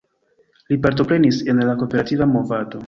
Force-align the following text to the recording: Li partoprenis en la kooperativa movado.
Li 0.73 0.79
partoprenis 0.85 1.43
en 1.55 1.63
la 1.71 1.79
kooperativa 1.85 2.31
movado. 2.35 2.79